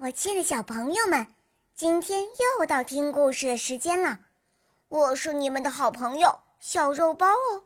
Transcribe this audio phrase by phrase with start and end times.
[0.00, 1.26] 我亲爱的小朋友们，
[1.74, 2.22] 今天
[2.58, 4.18] 又到听故事的时间了。
[4.88, 7.64] 我是你们的好朋友小肉包哦。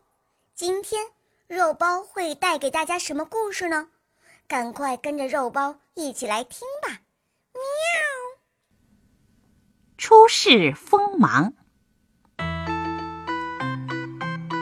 [0.55, 1.07] 今天
[1.47, 3.89] 肉包会带给大家什么故事呢？
[4.47, 7.01] 赶快跟着肉包一起来听吧！
[7.53, 7.61] 喵。
[9.97, 11.53] 初试锋芒，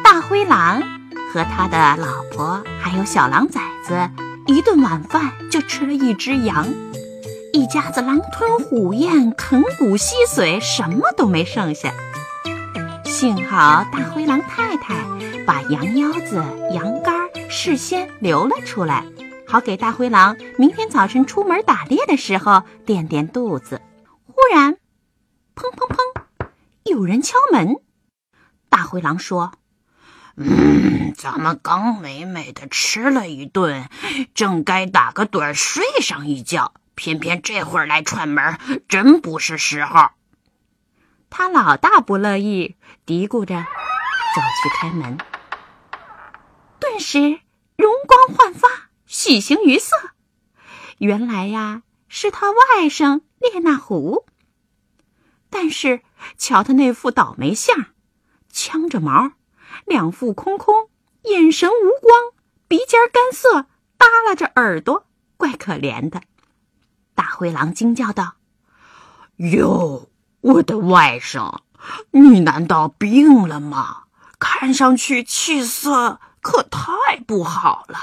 [0.04, 0.82] 大灰狼
[1.32, 4.11] 和他的老婆还有小狼崽子，
[4.46, 6.88] 一顿晚饭就吃了一只羊。
[7.59, 11.92] 一家子狼吞虎咽，啃骨吸髓，什么都没剩下。
[13.05, 14.95] 幸好大灰狼太太
[15.45, 16.36] 把羊腰子、
[16.73, 19.05] 羊肝事先留了出来，
[19.45, 23.83] 好给大灰狼明天早晨出门打猎的时候垫垫肚子。
[24.28, 24.75] 忽然，
[25.56, 26.47] 砰砰砰，
[26.84, 27.75] 有人敲门。
[28.69, 29.50] 大灰狼说
[30.38, 33.88] ：“嗯，咱们刚美美的吃了一顿，
[34.33, 40.11] 正该打个盹睡上一觉。”偏偏这会儿来串门，真不是时候。
[41.31, 45.17] 他老大不乐意，嘀咕着走去开门，
[46.81, 47.20] 顿时
[47.77, 48.69] 容光焕发，
[49.06, 49.97] 喜形于色。
[50.98, 54.27] 原来呀，是他外甥列那虎。
[55.50, 56.03] 但是
[56.37, 57.87] 瞧他那副倒霉相，
[58.50, 59.34] 呛着毛，
[59.84, 60.91] 两腹空空，
[61.22, 62.33] 眼神无光，
[62.67, 65.06] 鼻尖干涩，耷拉着耳朵，
[65.37, 66.22] 怪可怜的。
[67.19, 68.34] 大灰狼惊叫道
[69.38, 70.08] ：“哟，
[70.41, 71.62] 我的外甥，
[72.12, 74.05] 你难道病了吗？
[74.38, 77.98] 看上去气色可太不好了。”“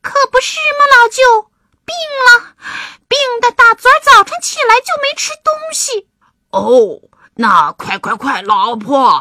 [0.00, 1.50] 可不是吗，老舅？
[1.84, 2.54] 病了，
[3.08, 6.06] 病的大嘴早晨起来就没吃东西。
[6.50, 9.20] ”“哦，那快快快，老婆，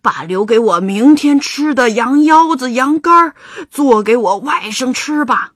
[0.00, 3.34] 把留给我明天吃的羊腰子、羊肝
[3.72, 5.50] 做给我外甥吃吧。”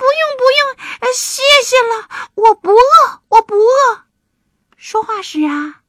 [0.00, 4.06] 不用不用，谢谢了，我不饿，我不饿。
[4.78, 5.82] 说话时啊，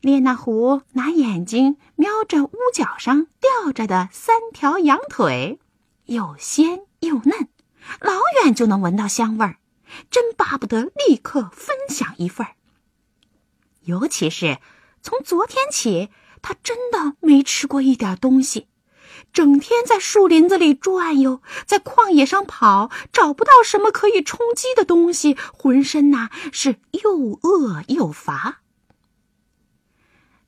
[0.00, 5.60] 列那狐拿眼睛瞄着屋角上吊着的三条羊腿，
[6.06, 7.50] 又鲜又嫩，
[8.00, 9.58] 老远就能闻到香味儿，
[10.10, 12.54] 真巴不得立刻分享一份儿。
[13.82, 14.60] 尤其是
[15.02, 16.08] 从昨天起，
[16.40, 18.68] 他真的没吃过一点东西。
[19.32, 28.60] 整天在树林子里转悠，在旷野上跑，找不到什么可以充饥的东西，浑身呐是又饿又乏。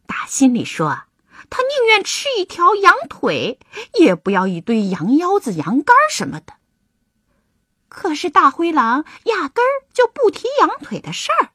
[0.07, 1.03] 打心里说，
[1.51, 3.59] 他宁愿吃一条羊腿，
[3.99, 6.55] 也不要一堆羊腰子、羊肝什么的。
[7.89, 11.51] 可是大灰狼压根儿就不提羊腿的事儿。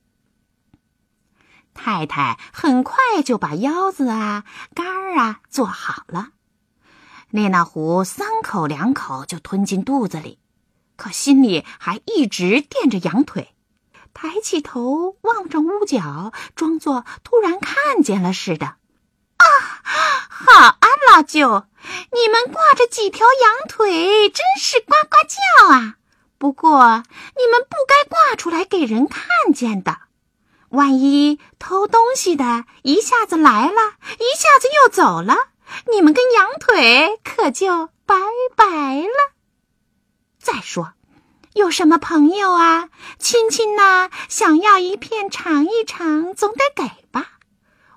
[1.73, 4.43] 太太很快就把腰子啊、
[4.75, 6.29] 肝儿啊做好了。
[7.33, 10.37] 列那狐三口两口就吞进肚子里，
[10.95, 13.55] 可心里还一直惦着羊腿，
[14.13, 18.67] 抬起头望着屋角，装作突然看见了似的。
[18.67, 19.45] 啊，
[20.29, 21.65] 好啊，老舅，
[22.11, 25.95] 你们挂着几条羊腿，真是呱呱叫啊！
[26.37, 27.03] 不过
[27.35, 30.01] 你们不该挂出来给人看见的，
[30.69, 35.35] 万一偷东西的一下子来了，一下子又走了。
[35.91, 38.15] 你们跟羊腿可就拜
[38.55, 39.33] 拜了。
[40.39, 40.93] 再说，
[41.53, 47.39] 有什么朋友啊、亲戚呐，想要一片尝一尝，总得给吧？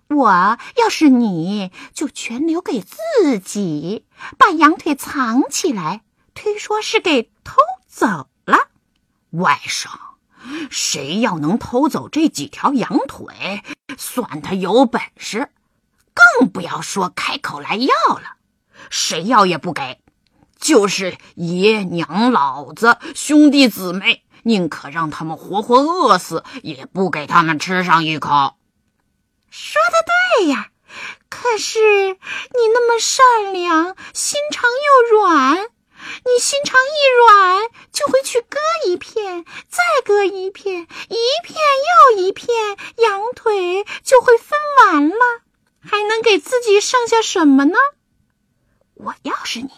[0.08, 4.06] 我要是你，就全留给自己，
[4.38, 6.02] 把羊腿藏起来，
[6.34, 7.56] 推说是给偷
[7.88, 8.68] 走了。
[9.30, 9.88] 外甥，
[10.70, 13.64] 谁要能偷走这几条羊腿，
[13.98, 15.50] 算他有本事。
[16.38, 18.36] 更不要说开口来要了，
[18.90, 20.00] 谁要也不给。
[20.58, 28.56] 就是爷娘、老子、兄弟姊妹，宁可让他们活活饿死，也不给他们吃上一口。
[29.50, 30.68] 说的对呀，
[31.28, 31.78] 可是
[32.08, 41.58] 你那么善良，心肠又软，你心肠一软，就会去割一片，再割一片，一片
[42.14, 42.48] 又一片，
[42.96, 45.16] 羊腿就会分完了。
[45.86, 47.78] 还能给自己剩下什么呢？
[48.94, 49.70] 我要是你，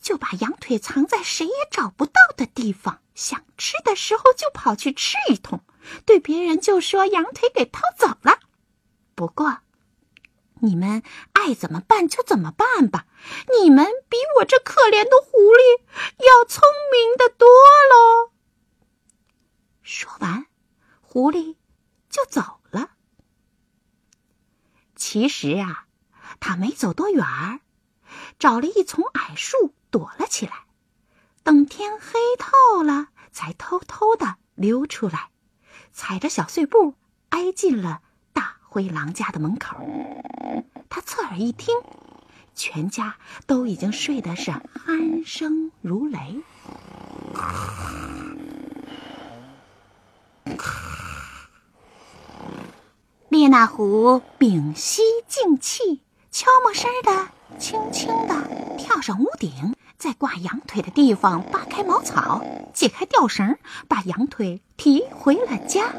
[0.00, 5.60] 就把羊腿藏在谁也找不到的地方，想吃的时候就跑去吃一通，
[6.04, 8.38] 对别人就说羊腿给偷走了。
[9.14, 9.58] 不过，
[10.60, 11.02] 你们
[11.32, 13.06] 爱怎么办就怎么办吧。
[13.58, 15.80] 你们比我这可怜的狐狸
[16.18, 16.62] 要聪
[16.92, 18.32] 明的多喽。
[19.82, 20.46] 说完，
[21.00, 21.56] 狐狸
[22.08, 22.90] 就走了。
[25.04, 25.86] 其实啊，
[26.38, 27.58] 他没走多远儿，
[28.38, 30.52] 找了一丛矮树躲了起来。
[31.42, 35.30] 等天黑透了，才偷偷的溜出来，
[35.92, 36.94] 踩着小碎步
[37.30, 38.00] 挨进了
[38.32, 39.76] 大灰狼家的门口。
[40.88, 41.74] 他侧耳一听，
[42.54, 43.16] 全家
[43.48, 44.52] 都已经睡得是
[44.86, 46.40] 鼾声如雷。
[53.52, 56.00] 那狐屏息静气，
[56.30, 63.58] 悄没声儿的、轻轻的跳上屋顶，在挂羊腿的地方扒开茅草，解开吊绳，
[63.88, 65.92] 把羊腿提回了家。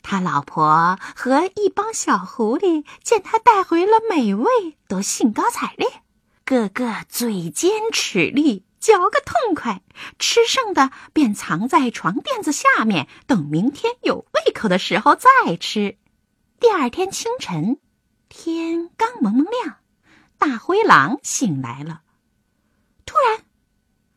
[0.00, 4.46] 他老婆和一帮小狐狸见他带回了美味，
[4.86, 5.88] 都兴高采烈，
[6.44, 8.64] 个个嘴尖齿利。
[8.80, 9.82] 嚼个痛快，
[10.18, 15.28] 吃剩的便藏在床垫子下面，等明天有胃口的时候再
[15.58, 15.98] 吃。
[16.58, 17.78] 第二天清晨，
[18.30, 19.76] 天刚蒙蒙亮，
[20.38, 22.00] 大灰狼醒来了，
[23.04, 23.44] 突然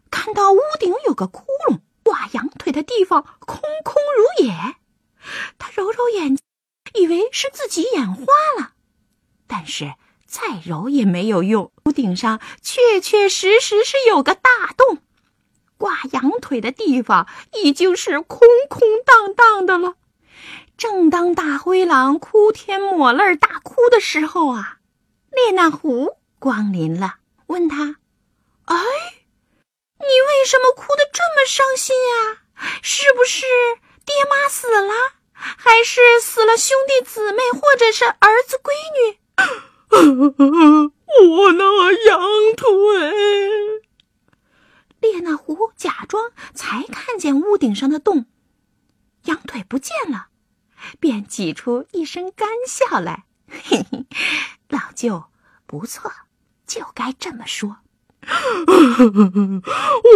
[0.10, 4.54] 看到屋顶有个窟窿，挂羊腿的地方空空如也。
[5.58, 6.38] 他揉揉眼，
[6.94, 8.26] 以为是自己眼花
[8.58, 8.72] 了，
[9.46, 9.94] 但是。
[10.34, 14.98] 再揉也没有用，屋顶上确确实实是有个大洞，
[15.78, 19.94] 挂羊腿的地方已经是空空荡荡的了。
[20.76, 24.80] 正当大灰狼哭天抹泪大哭的时候啊，
[25.30, 27.98] 列那狐光临了，问他
[28.66, 28.76] ：“哎，
[30.00, 32.42] 你为什么哭得这么伤心啊？
[32.82, 33.46] 是不是
[34.04, 34.94] 爹妈死了，
[35.34, 38.72] 还是死了兄弟姊妹，或者是儿子闺
[39.12, 39.20] 女？”
[39.94, 42.20] 我那羊
[42.58, 42.68] 腿，
[45.00, 48.26] 列那狐假装才看见屋顶上的洞，
[49.26, 50.28] 羊腿不见了，
[51.00, 54.06] 便挤出一声干笑来：“嘿嘿，
[54.70, 55.26] 老舅
[55.68, 56.12] 不错，
[56.66, 57.78] 就该这么说。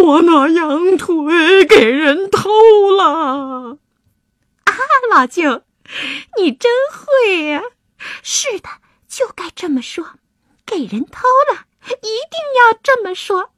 [0.02, 3.78] 我那羊腿给人偷了。”
[4.64, 4.74] 啊，
[5.10, 5.62] 老舅，
[6.36, 7.62] 你真会呀！
[8.22, 8.68] 是的。
[9.08, 10.04] 就该这么说，
[10.66, 13.50] 给人偷了，一定要这么说。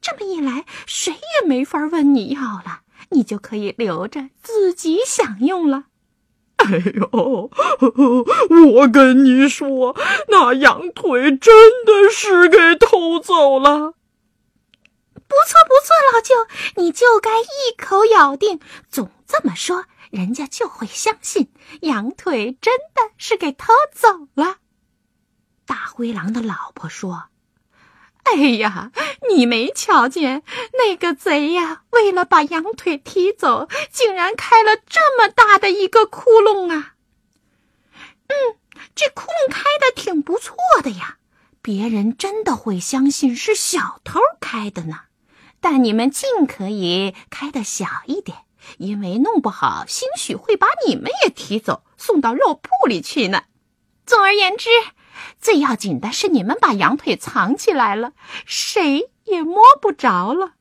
[0.00, 2.80] 这么一来，谁也没法问你要了，
[3.10, 5.84] 你就可以留着自己享用了。
[6.56, 7.50] 哎呦，
[8.74, 9.96] 我跟你说，
[10.28, 13.94] 那羊腿真的是给偷走了。
[15.14, 16.34] 不错不错，老舅，
[16.76, 18.58] 你就该一口咬定，
[18.90, 24.56] 总这么说，人家就会相信羊腿真的是给偷走了。
[25.70, 27.28] 大灰狼的老婆说
[28.26, 28.90] ：“哎呀，
[29.30, 31.84] 你没瞧见那个贼呀？
[31.90, 36.96] 为了把羊腿提走，竟然开了这么大的一个窟窿啊！
[38.26, 38.34] 嗯，
[38.96, 41.18] 这窟窿开的挺不错的呀，
[41.62, 45.02] 别人真的会相信是小偷开的呢。
[45.60, 48.38] 但你们尽可以开的小一点，
[48.78, 53.44] 因为弄不好，兴许会把你们也提走，送到肉铺里去呢。
[54.04, 54.68] 总而言之。”
[55.40, 58.12] 最要紧的是，你们把羊腿藏起来了，
[58.46, 60.52] 谁也摸不着了。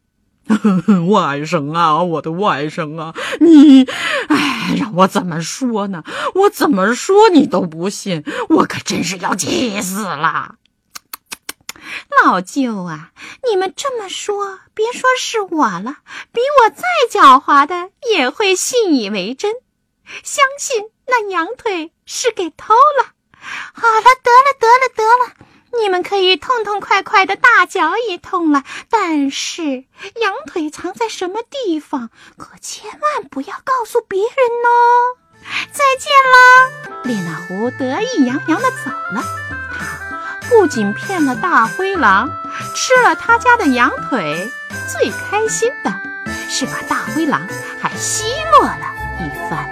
[1.10, 3.84] 外甥啊，我的外甥啊，你，
[4.30, 6.04] 哎，让我怎么说呢？
[6.34, 10.56] 我怎么说你都不信，我可真是要气死了。
[12.24, 13.12] 老舅啊，
[13.48, 15.98] 你们这么说，别说是我了，
[16.34, 19.54] 比我再狡猾的也会信以为真，
[20.24, 23.14] 相信那羊腿是给偷了。
[23.74, 25.34] 好了，得了，得了，得了，
[25.82, 28.64] 你们可以痛痛快快的大嚼一通了。
[28.90, 29.86] 但是
[30.22, 34.70] 羊腿藏在什么地方，可千万不要告诉别人哦。
[35.72, 39.24] 再见了，列那狐得意洋洋的走了。
[39.72, 42.30] 他不仅骗了大灰狼，
[42.76, 44.52] 吃了他家的羊腿，
[44.92, 45.94] 最开心的
[46.50, 47.48] 是把大灰狼
[47.82, 49.69] 还奚落了一番。